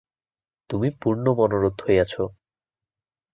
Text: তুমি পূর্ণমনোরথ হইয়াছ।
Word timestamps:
তুমি 0.69 0.87
পূর্ণমনোরথ 1.01 1.77
হইয়াছ। 1.85 2.13